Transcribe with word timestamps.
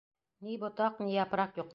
Ни 0.47 0.55
ботаҡ, 0.63 1.03
ни 1.09 1.17
япраҡ 1.19 1.61
юҡ! 1.63 1.69